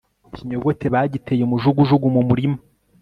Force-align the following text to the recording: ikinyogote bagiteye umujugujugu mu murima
ikinyogote 0.29 0.85
bagiteye 0.93 1.41
umujugujugu 1.43 2.07
mu 2.15 2.21
murima 2.29 2.57